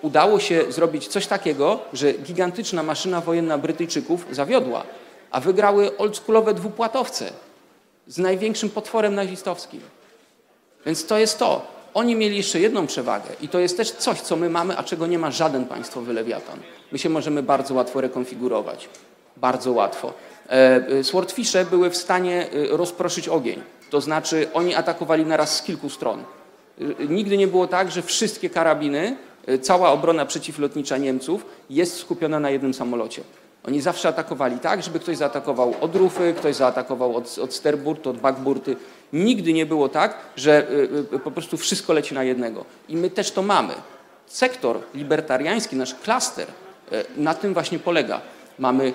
udało 0.03 0.41
się 0.41 0.65
zrobić 0.69 1.09
coś 1.09 1.27
takiego, 1.27 1.81
że 1.93 2.13
gigantyczna 2.13 2.83
maszyna 2.83 3.21
wojenna 3.21 3.59
Brytyjczyków 3.59 4.27
zawiodła, 4.31 4.83
a 5.31 5.41
wygrały 5.41 5.97
oldschoolowe 5.97 6.55
dwupłatowce 6.55 7.31
z 8.07 8.19
największym 8.19 8.71
potworem 8.71 9.15
nazistowskim. 9.15 9.81
Więc 10.87 11.07
to 11.07 11.19
jest 11.19 11.39
to. 11.39 11.77
Oni 11.95 12.17
mieli 12.17 12.37
jeszcze 12.37 12.61
jedną 12.61 12.87
przewagę 12.87 13.29
i 13.41 13.49
to 13.49 13.59
jest 13.59 13.77
też 13.77 13.91
coś, 13.91 14.21
co 14.21 14.37
my 14.37 14.51
mamy, 14.51 14.77
a 14.77 14.83
czego 14.83 15.07
nie 15.07 15.19
ma 15.19 15.31
żaden 15.31 15.65
państwowy 15.65 16.13
lewiatan. 16.13 16.59
My 16.93 16.99
się 16.99 17.09
możemy 17.09 17.43
bardzo 17.43 17.75
łatwo 17.75 18.01
rekonfigurować. 18.01 18.89
Bardzo 19.37 19.73
łatwo. 19.73 20.13
E, 20.49 21.05
Swordfishe 21.05 21.65
były 21.65 21.91
w 21.91 21.97
stanie 21.97 22.47
rozproszyć 22.71 23.29
ogień. 23.29 23.63
To 23.91 24.01
znaczy 24.01 24.49
oni 24.55 24.75
atakowali 24.75 25.27
naraz 25.27 25.57
z 25.57 25.63
kilku 25.63 25.91
stron. 25.91 26.25
Nigdy 27.09 27.37
nie 27.37 27.47
było 27.47 27.67
tak, 27.67 27.91
że 27.91 28.03
wszystkie 28.03 28.51
karabiny, 28.51 29.17
cała 29.63 29.91
obrona 29.91 30.27
przeciwlotnicza 30.27 30.97
Niemców 30.97 31.47
jest 31.71 31.97
skupiona 31.99 32.41
na 32.41 32.51
jednym 32.51 32.75
samolocie. 32.75 33.23
Oni 33.67 33.81
zawsze 33.81 34.09
atakowali 34.09 34.59
tak, 34.59 34.83
żeby 34.83 35.01
ktoś 35.01 35.17
zaatakował 35.17 35.75
od 35.81 35.97
rufy, 35.97 36.35
ktoś 36.39 36.57
zaatakował 36.57 37.17
od, 37.17 37.39
od 37.39 37.55
sterburtu, 37.55 38.11
od 38.11 38.19
backburty. 38.19 38.77
Nigdy 39.13 39.53
nie 39.53 39.67
było 39.67 39.89
tak, 39.89 40.19
że 40.37 40.71
y, 40.71 41.15
y, 41.15 41.19
po 41.19 41.31
prostu 41.31 41.57
wszystko 41.57 41.93
leci 41.93 42.15
na 42.15 42.25
jednego. 42.25 42.65
I 42.89 42.97
my 42.97 43.11
też 43.11 43.31
to 43.31 43.43
mamy. 43.43 43.75
Sektor 44.27 44.79
libertariański, 44.95 45.77
nasz 45.77 45.95
klaster 45.95 46.49
y, 46.49 47.05
na 47.17 47.35
tym 47.35 47.55
właśnie 47.55 47.79
polega. 47.79 48.21
Mamy 48.59 48.95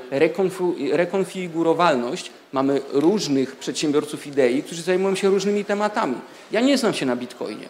rekonfigurowalność, 0.91 2.32
mamy 2.51 2.82
różnych 2.91 3.56
przedsiębiorców 3.56 4.27
idei, 4.27 4.63
którzy 4.63 4.82
zajmują 4.82 5.15
się 5.15 5.30
różnymi 5.30 5.65
tematami. 5.65 6.15
Ja 6.51 6.62
nie 6.62 6.77
znam 6.77 6.94
się 6.94 7.06
na 7.06 7.15
bitcoinie. 7.15 7.68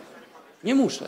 Nie 0.64 0.76
muszę. 0.76 1.08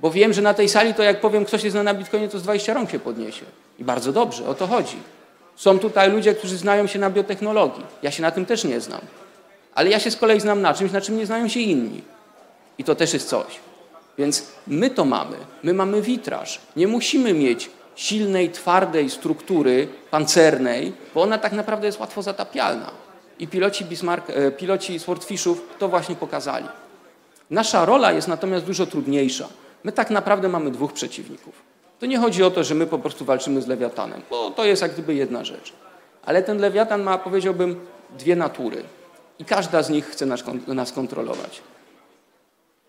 Bo 0.00 0.10
wiem, 0.10 0.32
że 0.32 0.42
na 0.42 0.54
tej 0.54 0.68
sali 0.68 0.94
to 0.94 1.02
jak 1.02 1.20
powiem, 1.20 1.44
ktoś 1.44 1.64
jest 1.64 1.76
na 1.76 1.94
bitcoinie, 1.94 2.28
to 2.28 2.38
z 2.38 2.42
20 2.42 2.74
rąk 2.74 2.90
się 2.90 2.98
podniesie. 2.98 3.44
I 3.78 3.84
bardzo 3.84 4.12
dobrze, 4.12 4.46
o 4.46 4.54
to 4.54 4.66
chodzi. 4.66 4.96
Są 5.56 5.78
tutaj 5.78 6.10
ludzie, 6.10 6.34
którzy 6.34 6.56
znają 6.56 6.86
się 6.86 6.98
na 6.98 7.10
biotechnologii. 7.10 7.84
Ja 8.02 8.10
się 8.10 8.22
na 8.22 8.30
tym 8.30 8.46
też 8.46 8.64
nie 8.64 8.80
znam. 8.80 9.00
Ale 9.74 9.90
ja 9.90 10.00
się 10.00 10.10
z 10.10 10.16
kolei 10.16 10.40
znam 10.40 10.62
na 10.62 10.74
czymś, 10.74 10.92
na 10.92 11.00
czym 11.00 11.16
nie 11.16 11.26
znają 11.26 11.48
się 11.48 11.60
inni. 11.60 12.02
I 12.78 12.84
to 12.84 12.94
też 12.94 13.12
jest 13.12 13.28
coś. 13.28 13.46
Więc 14.18 14.46
my 14.66 14.90
to 14.90 15.04
mamy. 15.04 15.36
My 15.62 15.74
mamy 15.74 16.02
witraż. 16.02 16.60
Nie 16.76 16.88
musimy 16.88 17.34
mieć 17.34 17.70
silnej, 17.94 18.50
twardej 18.50 19.10
struktury 19.10 19.88
pancernej, 20.10 20.92
bo 21.14 21.22
ona 21.22 21.38
tak 21.38 21.52
naprawdę 21.52 21.86
jest 21.86 22.00
łatwo 22.00 22.22
zatapialna. 22.22 22.90
I 23.38 23.48
piloci, 23.48 23.84
Bismarck, 23.84 24.30
e, 24.30 24.50
piloci 24.50 24.98
Swordfishów 24.98 25.68
to 25.78 25.88
właśnie 25.88 26.16
pokazali. 26.16 26.66
Nasza 27.50 27.84
rola 27.84 28.12
jest 28.12 28.28
natomiast 28.28 28.64
dużo 28.64 28.86
trudniejsza. 28.86 29.48
My 29.84 29.92
tak 29.92 30.10
naprawdę 30.10 30.48
mamy 30.48 30.70
dwóch 30.70 30.92
przeciwników. 30.92 31.54
To 31.98 32.06
nie 32.06 32.18
chodzi 32.18 32.42
o 32.42 32.50
to, 32.50 32.64
że 32.64 32.74
my 32.74 32.86
po 32.86 32.98
prostu 32.98 33.24
walczymy 33.24 33.62
z 33.62 33.66
lewiatanem, 33.66 34.22
bo 34.30 34.50
to 34.50 34.64
jest 34.64 34.82
jak 34.82 34.92
gdyby 34.92 35.14
jedna 35.14 35.44
rzecz. 35.44 35.72
Ale 36.24 36.42
ten 36.42 36.58
lewiatan 36.58 37.02
ma, 37.02 37.18
powiedziałbym, 37.18 37.80
dwie 38.18 38.36
natury 38.36 38.82
i 39.38 39.44
każda 39.44 39.82
z 39.82 39.90
nich 39.90 40.06
chce 40.06 40.26
nas, 40.26 40.44
nas 40.66 40.92
kontrolować. 40.92 41.62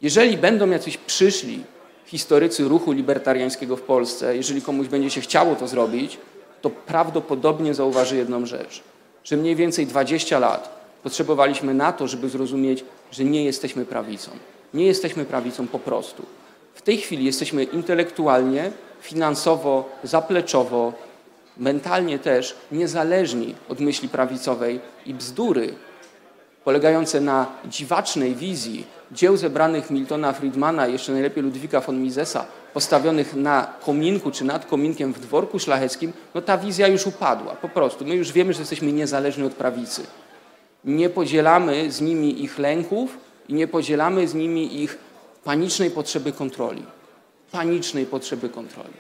Jeżeli 0.02 0.38
będą 0.38 0.70
jacyś 0.70 0.98
przyszli 0.98 1.64
historycy 2.06 2.64
ruchu 2.64 2.92
libertariańskiego 2.92 3.76
w 3.76 3.82
Polsce, 3.82 4.38
jeżeli 4.38 4.62
komuś 4.62 4.88
będzie 4.88 5.10
się 5.10 5.22
chciało 5.22 5.56
to 5.56 5.68
zrobić, 5.68 6.18
to 6.62 6.70
prawdopodobnie 6.70 7.74
zauważy 7.74 8.16
jedną 8.16 8.46
rzecz, 8.46 8.84
że 9.24 9.38
mniej 9.38 9.56
więcej 9.56 9.88
20 9.88 10.40
lat 10.40 10.84
potrzebowaliśmy 11.04 11.74
na 11.74 11.92
to, 11.92 12.08
żeby 12.08 12.30
zrozumieć, 12.30 12.86
że 13.12 13.24
nie 13.24 13.46
jesteśmy 13.46 13.86
prawicą. 13.86 14.32
Nie 14.74 14.86
jesteśmy 14.86 15.26
prawicą 15.26 15.68
po 15.68 15.80
prostu. 15.80 16.26
W 16.74 16.82
tej 16.82 16.98
chwili 16.98 17.26
jesteśmy 17.26 17.64
intelektualnie, 17.64 18.72
finansowo, 19.02 19.90
zapleczowo, 20.04 20.94
mentalnie 21.58 22.20
też 22.20 22.56
niezależni 22.72 23.56
od 23.70 23.80
myśli 23.80 24.10
prawicowej 24.10 24.80
i 25.06 25.14
bzdury 25.14 25.74
polegające 26.64 27.22
na 27.22 27.46
dziwacznej 27.66 28.36
wizji 28.36 28.86
dzieł 29.14 29.38
zebranych 29.38 29.90
Miltona 29.90 30.34
Friedmana, 30.34 30.88
jeszcze 30.88 31.12
najlepiej 31.12 31.44
Ludwika 31.44 31.82
von 31.82 32.02
Misesa, 32.02 32.46
postawionych 32.74 33.36
na 33.36 33.74
kominku 33.86 34.32
czy 34.32 34.46
nad 34.46 34.66
kominkiem 34.66 35.14
w 35.14 35.20
dworku 35.20 35.60
szlacheckim, 35.60 36.14
no 36.36 36.42
ta 36.42 36.58
wizja 36.58 36.88
już 36.88 37.08
upadła, 37.08 37.56
po 37.56 37.70
prostu. 37.70 38.06
My 38.06 38.16
już 38.16 38.32
wiemy, 38.32 38.54
że 38.54 38.60
jesteśmy 38.60 38.92
niezależni 38.92 39.44
od 39.44 39.54
prawicy. 39.54 40.02
Nie 40.86 41.10
podzielamy 41.10 41.92
z 41.92 42.02
nimi 42.02 42.44
ich 42.44 42.60
lęków 42.60 43.18
i 43.50 43.54
nie 43.54 43.68
podzielamy 43.68 44.28
z 44.28 44.34
nimi 44.34 44.82
ich 44.82 44.98
panicznej 45.44 45.92
potrzeby 45.92 46.32
kontroli. 46.32 46.84
Panicznej 47.52 48.06
potrzeby 48.06 48.50
kontroli. 48.50 48.94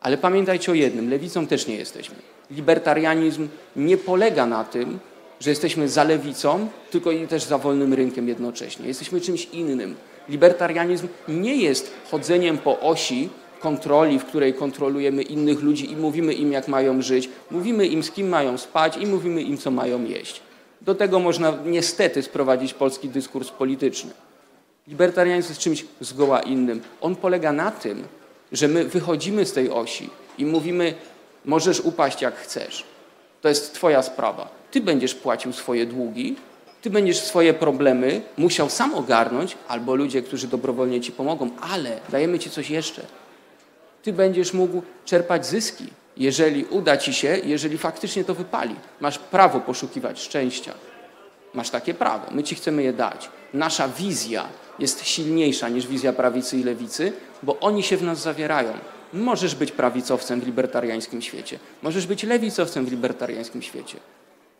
Ale 0.00 0.18
pamiętajcie 0.18 0.72
o 0.72 0.74
jednym, 0.74 1.10
lewicą 1.10 1.46
też 1.46 1.66
nie 1.66 1.76
jesteśmy. 1.76 2.16
Libertarianizm 2.50 3.48
nie 3.76 3.96
polega 3.96 4.46
na 4.46 4.64
tym, 4.64 4.98
że 5.44 5.50
jesteśmy 5.50 5.88
za 5.88 6.04
lewicą, 6.04 6.68
tylko 6.90 7.12
i 7.12 7.26
też 7.28 7.42
za 7.44 7.58
wolnym 7.58 7.94
rynkiem 7.94 8.28
jednocześnie. 8.28 8.88
Jesteśmy 8.88 9.20
czymś 9.20 9.44
innym. 9.44 9.94
Libertarianizm 10.28 11.08
nie 11.28 11.56
jest 11.56 11.92
chodzeniem 12.10 12.58
po 12.58 12.80
osi 12.80 13.28
kontroli, 13.60 14.18
w 14.18 14.24
której 14.24 14.54
kontrolujemy 14.54 15.22
innych 15.22 15.60
ludzi 15.60 15.92
i 15.92 15.96
mówimy 15.96 16.34
im, 16.34 16.52
jak 16.52 16.68
mają 16.68 17.02
żyć, 17.02 17.28
mówimy 17.50 17.86
im, 17.86 18.02
z 18.02 18.10
kim 18.10 18.28
mają 18.28 18.58
spać 18.58 18.96
i 18.96 19.06
mówimy 19.06 19.42
im, 19.42 19.58
co 19.58 19.70
mają 19.70 20.04
jeść. 20.04 20.40
Do 20.80 20.94
tego 20.94 21.18
można 21.18 21.58
niestety 21.66 22.22
sprowadzić 22.22 22.74
polski 22.74 23.08
dyskurs 23.08 23.50
polityczny. 23.50 24.10
Libertarianizm 24.88 25.48
jest 25.48 25.60
czymś 25.60 25.84
zgoła 26.00 26.40
innym. 26.40 26.80
On 27.00 27.16
polega 27.16 27.52
na 27.52 27.70
tym, 27.70 28.04
że 28.52 28.68
my 28.68 28.84
wychodzimy 28.84 29.46
z 29.46 29.52
tej 29.52 29.70
osi 29.70 30.10
i 30.38 30.46
mówimy, 30.46 30.94
możesz 31.44 31.80
upaść 31.80 32.22
jak 32.22 32.36
chcesz. 32.36 32.84
To 33.40 33.48
jest 33.48 33.74
Twoja 33.74 34.02
sprawa. 34.02 34.63
Ty 34.74 34.80
będziesz 34.80 35.14
płacił 35.14 35.52
swoje 35.52 35.86
długi, 35.86 36.36
ty 36.82 36.90
będziesz 36.90 37.20
swoje 37.20 37.54
problemy 37.54 38.22
musiał 38.36 38.70
sam 38.70 38.94
ogarnąć, 38.94 39.56
albo 39.68 39.94
ludzie, 39.94 40.22
którzy 40.22 40.48
dobrowolnie 40.48 41.00
ci 41.00 41.12
pomogą, 41.12 41.50
ale 41.60 42.00
dajemy 42.08 42.38
ci 42.38 42.50
coś 42.50 42.70
jeszcze. 42.70 43.02
Ty 44.02 44.12
będziesz 44.12 44.52
mógł 44.52 44.82
czerpać 45.04 45.46
zyski, 45.46 45.86
jeżeli 46.16 46.64
uda 46.64 46.96
ci 46.96 47.12
się, 47.12 47.38
jeżeli 47.44 47.78
faktycznie 47.78 48.24
to 48.24 48.34
wypali. 48.34 48.74
Masz 49.00 49.18
prawo 49.18 49.60
poszukiwać 49.60 50.20
szczęścia. 50.20 50.74
Masz 51.54 51.70
takie 51.70 51.94
prawo. 51.94 52.26
My 52.30 52.42
ci 52.42 52.54
chcemy 52.54 52.82
je 52.82 52.92
dać. 52.92 53.28
Nasza 53.52 53.88
wizja 53.88 54.44
jest 54.78 55.06
silniejsza 55.06 55.68
niż 55.68 55.86
wizja 55.86 56.12
prawicy 56.12 56.58
i 56.58 56.64
lewicy, 56.64 57.12
bo 57.42 57.60
oni 57.60 57.82
się 57.82 57.96
w 57.96 58.02
nas 58.02 58.22
zawierają. 58.22 58.72
Możesz 59.12 59.54
być 59.54 59.72
prawicowcem 59.72 60.40
w 60.40 60.46
libertariańskim 60.46 61.22
świecie, 61.22 61.58
możesz 61.82 62.06
być 62.06 62.22
lewicowcem 62.22 62.86
w 62.86 62.90
libertariańskim 62.90 63.62
świecie, 63.62 63.96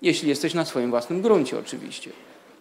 jeśli 0.04 0.28
jesteś 0.28 0.54
na 0.54 0.64
swoim 0.64 0.90
własnym 0.90 1.22
gruncie 1.22 1.58
oczywiście. 1.58 2.10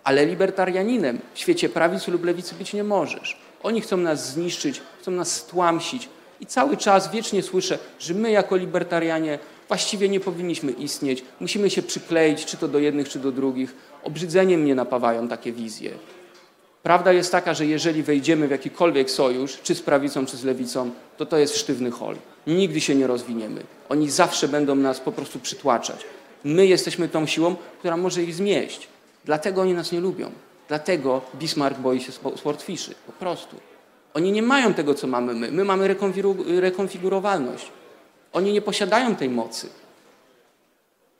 Ale 0.03 0.25
libertarianinem 0.25 1.19
w 1.33 1.39
świecie 1.39 1.69
prawicy 1.69 2.11
lub 2.11 2.25
lewicy 2.25 2.55
być 2.55 2.73
nie 2.73 2.83
możesz. 2.83 3.37
Oni 3.63 3.81
chcą 3.81 3.97
nas 3.97 4.33
zniszczyć, 4.33 4.81
chcą 5.01 5.11
nas 5.11 5.35
stłamsić. 5.35 6.09
I 6.39 6.45
cały 6.45 6.77
czas 6.77 7.11
wiecznie 7.11 7.43
słyszę, 7.43 7.79
że 7.99 8.13
my 8.13 8.31
jako 8.31 8.55
libertarianie 8.55 9.39
Właściwie 9.67 10.09
nie 10.09 10.19
powinniśmy 10.19 10.71
istnieć. 10.71 11.23
Musimy 11.39 11.69
się 11.69 11.81
przykleić, 11.81 12.45
czy 12.45 12.57
to 12.57 12.67
do 12.67 12.79
jednych, 12.79 13.09
czy 13.09 13.19
do 13.19 13.31
drugich. 13.31 13.75
Obrzydzeniem 14.03 14.61
mnie 14.61 14.75
napawają 14.75 15.27
takie 15.27 15.51
wizje. 15.51 15.91
Prawda 16.83 17.13
jest 17.13 17.31
taka, 17.31 17.53
że 17.53 17.65
jeżeli 17.65 18.03
wejdziemy 18.03 18.47
w 18.47 18.51
jakikolwiek 18.51 19.11
sojusz, 19.11 19.59
czy 19.63 19.75
z 19.75 19.81
prawicą, 19.81 20.25
czy 20.25 20.37
z 20.37 20.43
lewicą, 20.43 20.91
to 21.17 21.25
to 21.25 21.37
jest 21.37 21.57
sztywny 21.57 21.91
hol. 21.91 22.15
Nigdy 22.47 22.81
się 22.81 22.95
nie 22.95 23.07
rozwiniemy. 23.07 23.63
Oni 23.89 24.09
zawsze 24.09 24.47
będą 24.47 24.75
nas 24.75 24.99
po 24.99 25.11
prostu 25.11 25.39
przytłaczać. 25.39 26.05
My 26.43 26.65
jesteśmy 26.65 27.09
tą 27.09 27.25
siłą, 27.25 27.55
która 27.79 27.97
może 27.97 28.23
ich 28.23 28.35
zmieść. 28.35 28.87
Dlatego 29.25 29.61
oni 29.61 29.73
nas 29.73 29.91
nie 29.91 29.99
lubią. 29.99 30.31
Dlatego 30.67 31.21
Bismarck 31.35 31.79
boi 31.79 32.01
się 32.01 32.11
swordfiszy. 32.35 32.95
Po 33.05 33.11
prostu. 33.11 33.55
Oni 34.13 34.31
nie 34.31 34.41
mają 34.41 34.73
tego, 34.73 34.93
co 34.93 35.07
mamy 35.07 35.33
my. 35.33 35.51
My 35.51 35.65
mamy 35.65 35.95
rekonfigurowalność. 36.47 37.71
Oni 38.33 38.53
nie 38.53 38.61
posiadają 38.61 39.15
tej 39.15 39.29
mocy. 39.29 39.69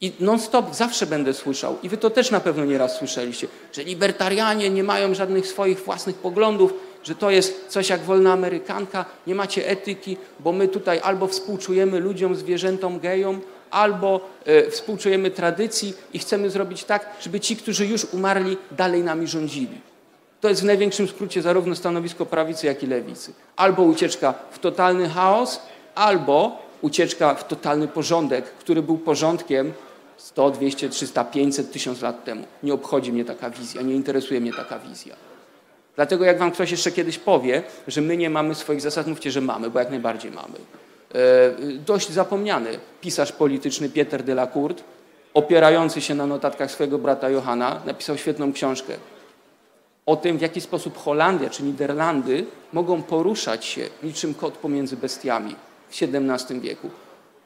I 0.04 0.12
non-stop 0.20 0.76
zawsze 0.76 1.06
będę 1.06 1.34
słyszał, 1.34 1.78
i 1.84 1.90
wy 1.90 1.98
to 1.98 2.10
też 2.10 2.32
na 2.32 2.40
pewno 2.40 2.66
nieraz 2.66 2.98
słyszeliście, 2.98 3.48
że 3.74 3.84
libertarianie 3.84 4.70
nie 4.70 4.84
mają 4.84 5.14
żadnych 5.14 5.48
swoich 5.48 5.80
własnych 5.80 6.16
poglądów, 6.16 6.74
że 7.04 7.16
to 7.16 7.32
jest 7.32 7.68
coś 7.68 7.90
jak 7.90 8.02
wolna 8.02 8.34
amerykanka, 8.34 9.06
nie 9.28 9.36
macie 9.36 9.68
etyki, 9.68 10.18
bo 10.40 10.52
my 10.52 10.68
tutaj 10.68 11.00
albo 11.04 11.28
współczujemy 11.28 12.00
ludziom, 12.00 12.36
zwierzętom, 12.36 13.00
gejom, 13.00 13.42
albo 13.74 14.30
e, 14.46 14.72
współczujemy 14.72 15.32
tradycji 15.32 15.94
i 16.14 16.20
chcemy 16.20 16.50
zrobić 16.50 16.84
tak, 16.84 17.10
żeby 17.22 17.40
ci, 17.40 17.56
którzy 17.56 17.86
już 17.86 18.06
umarli, 18.06 18.58
dalej 18.72 19.04
nami 19.04 19.28
rządzili. 19.28 19.82
To 20.42 20.50
jest 20.50 20.62
w 20.62 20.66
największym 20.66 21.08
skrócie 21.08 21.42
zarówno 21.42 21.76
stanowisko 21.76 22.26
prawicy, 22.26 22.68
jak 22.68 22.84
i 22.84 22.88
lewicy. 22.88 23.34
Albo 23.56 23.84
ucieczka 23.84 24.34
w 24.52 24.60
totalny 24.60 25.10
chaos, 25.10 25.60
albo 25.96 26.64
ucieczka 26.82 27.36
w 27.36 27.48
totalny 27.48 27.88
porządek, 27.88 28.46
który 28.46 28.82
był 28.82 28.98
porządkiem 28.98 29.74
100, 30.18 30.52
200, 30.52 30.90
300, 30.90 31.24
500, 31.24 31.72
1000 31.72 32.02
lat 32.02 32.24
temu. 32.24 32.44
Nie 32.64 32.74
obchodzi 32.74 33.14
mnie 33.14 33.26
taka 33.26 33.50
wizja, 33.50 33.82
nie 33.82 33.96
interesuje 33.96 34.42
mnie 34.42 34.54
taka 34.54 34.80
wizja. 34.80 35.16
Dlatego 35.96 36.26
jak 36.26 36.40
wam 36.40 36.52
ktoś 36.52 36.72
jeszcze 36.72 36.92
kiedyś 36.92 37.18
powie, 37.18 37.64
że 37.88 38.02
my 38.02 38.18
nie 38.18 38.30
mamy 38.30 38.56
swoich 38.56 38.82
zasad, 38.82 39.08
mówcie, 39.08 39.32
że 39.32 39.42
mamy, 39.42 39.70
bo 39.70 39.80
jak 39.80 39.90
najbardziej 39.90 40.32
mamy. 40.32 40.56
E, 41.16 41.78
dość 41.86 42.12
zapomniany 42.12 42.80
pisarz 43.02 43.32
polityczny 43.32 43.90
Pieter 43.90 44.24
de 44.24 44.32
la 44.32 44.48
Court, 44.48 44.84
opierający 45.34 46.02
się 46.02 46.16
na 46.16 46.28
notatkach 46.28 46.72
swojego 46.72 46.98
brata 46.98 47.30
Johanna, 47.30 47.82
napisał 47.86 48.18
świetną 48.18 48.54
książkę 48.54 48.94
o 50.06 50.16
tym, 50.16 50.38
w 50.38 50.42
jaki 50.42 50.62
sposób 50.62 50.98
Holandia 50.98 51.50
czy 51.50 51.64
Niderlandy 51.64 52.46
mogą 52.74 53.04
poruszać 53.04 53.66
się 53.66 53.82
niczym 54.04 54.34
kot 54.34 54.54
pomiędzy 54.54 54.98
bestiami 54.98 55.56
w 55.90 56.04
XVII 56.04 56.60
wieku. 56.60 56.90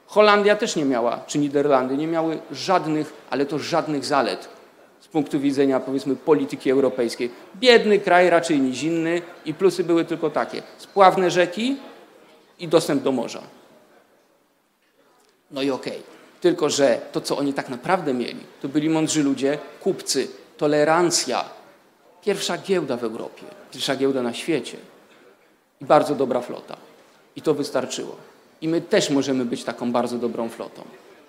Holandia 0.07 0.55
też 0.55 0.75
nie 0.75 0.85
miała, 0.85 1.19
czy 1.27 1.39
Niderlandy 1.39 1.97
nie 1.97 2.07
miały 2.07 2.39
żadnych, 2.51 3.13
ale 3.29 3.45
to 3.45 3.59
żadnych 3.59 4.05
zalet 4.05 4.49
z 4.99 5.07
punktu 5.07 5.39
widzenia 5.39 5.79
powiedzmy 5.79 6.15
polityki 6.15 6.71
europejskiej. 6.71 7.31
Biedny 7.55 7.99
kraj, 7.99 8.29
raczej 8.29 8.59
nizinny 8.59 9.21
i 9.45 9.53
plusy 9.53 9.83
były 9.83 10.05
tylko 10.05 10.29
takie. 10.29 10.61
Spławne 10.77 11.31
rzeki 11.31 11.75
i 12.59 12.67
dostęp 12.67 13.03
do 13.03 13.11
morza. 13.11 13.41
No 15.51 15.61
i 15.61 15.71
okej. 15.71 15.93
Okay. 15.93 16.17
Tylko, 16.41 16.69
że 16.69 17.01
to, 17.11 17.21
co 17.21 17.37
oni 17.37 17.53
tak 17.53 17.69
naprawdę 17.69 18.13
mieli, 18.13 18.39
to 18.61 18.69
byli 18.69 18.89
mądrzy 18.89 19.23
ludzie, 19.23 19.57
kupcy, 19.81 20.27
tolerancja. 20.57 21.45
Pierwsza 22.21 22.57
giełda 22.57 22.97
w 22.97 23.03
Europie, 23.03 23.43
pierwsza 23.71 23.95
giełda 23.95 24.21
na 24.21 24.33
świecie 24.33 24.77
i 25.81 25.85
bardzo 25.85 26.15
dobra 26.15 26.41
flota. 26.41 26.77
I 27.35 27.41
to 27.41 27.53
wystarczyło. 27.53 28.15
I 28.61 28.67
my 28.67 28.81
też 28.81 29.09
możemy 29.09 29.45
być 29.45 29.63
taką 29.63 29.91
bardzo 29.91 30.17
dobrą 30.17 30.49
flotą. 30.49 30.83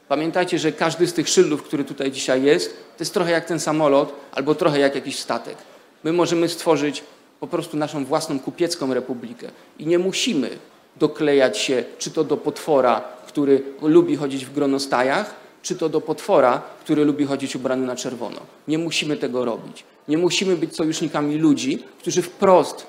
Pamiętajcie, 0.09 0.59
że 0.59 0.73
każdy 0.73 1.07
z 1.07 1.13
tych 1.13 1.29
szyldów, 1.29 1.63
który 1.63 1.85
tutaj 1.85 2.11
dzisiaj 2.11 2.43
jest, 2.43 2.71
to 2.71 3.03
jest 3.05 3.15
trochę 3.15 3.31
jak 3.31 3.45
ten 3.45 3.61
samolot 3.61 4.13
albo 4.33 4.55
trochę 4.55 4.79
jak 4.79 4.95
jakiś 4.95 5.19
statek. 5.19 5.57
My 6.05 6.13
możemy 6.13 6.49
stworzyć 6.49 7.05
po 7.41 7.47
prostu 7.47 7.77
naszą 7.77 8.05
własną 8.05 8.41
kupiecką 8.41 8.95
republikę 8.95 9.51
i 9.79 9.87
nie 9.87 9.99
musimy 9.99 10.59
doklejać 10.99 11.59
się 11.59 11.85
czy 11.99 12.11
to 12.11 12.25
do 12.25 12.37
potwora, 12.37 13.05
który 13.27 13.63
lubi 13.83 14.17
chodzić 14.17 14.47
w 14.47 14.53
gronostajach, 14.53 15.35
czy 15.63 15.77
to 15.77 15.89
do 15.89 16.01
potwora, 16.01 16.63
który 16.81 17.05
lubi 17.05 17.25
chodzić 17.27 17.57
ubrany 17.57 17.87
na 17.87 17.97
czerwono. 17.97 18.41
Nie 18.69 18.79
musimy 18.79 19.17
tego 19.17 19.45
robić. 19.45 19.85
Nie 20.09 20.19
musimy 20.19 20.57
być 20.57 20.77
sojusznikami 20.77 21.37
ludzi, 21.37 21.85
którzy 21.99 22.23
wprost 22.23 22.87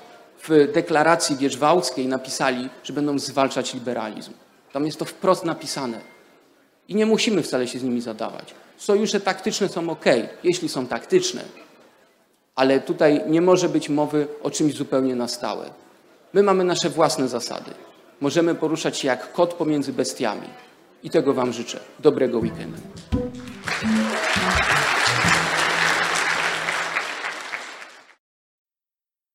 w 0.48 0.72
deklaracji 0.72 1.36
wierzwałckiej 1.36 2.06
napisali, 2.06 2.68
że 2.84 2.92
będą 2.92 3.18
zwalczać 3.18 3.74
liberalizm. 3.74 4.32
Tam 4.72 4.86
jest 4.86 4.98
to 4.98 5.04
wprost 5.04 5.44
napisane. 5.44 6.00
I 6.88 6.94
nie 6.94 7.06
musimy 7.06 7.42
wcale 7.42 7.68
się 7.68 7.78
z 7.78 7.82
nimi 7.82 8.00
zadawać. 8.00 8.54
Sojusze 8.76 9.20
taktyczne 9.20 9.68
są 9.68 9.90
ok, 9.90 10.04
jeśli 10.44 10.68
są 10.68 10.86
taktyczne, 10.86 11.42
ale 12.54 12.80
tutaj 12.80 13.22
nie 13.26 13.40
może 13.40 13.68
być 13.68 13.88
mowy 13.88 14.26
o 14.42 14.50
czymś 14.50 14.74
zupełnie 14.74 15.16
na 15.16 15.28
stałe. 15.28 15.70
My 16.32 16.42
mamy 16.42 16.64
nasze 16.64 16.90
własne 16.90 17.28
zasady. 17.28 17.70
Możemy 18.20 18.54
poruszać 18.54 18.98
się 18.98 19.08
jak 19.08 19.32
kot 19.32 19.54
pomiędzy 19.54 19.92
bestiami. 19.92 20.48
I 21.02 21.10
tego 21.10 21.34
Wam 21.34 21.52
życzę. 21.52 21.80
Dobrego 22.00 22.38
weekendu. 22.38 22.78